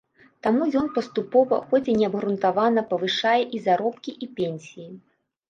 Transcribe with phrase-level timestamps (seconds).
[0.45, 4.91] Таму ён паступова, хоць і неабгрунтавана, павышае і заробкі, і пенсіі.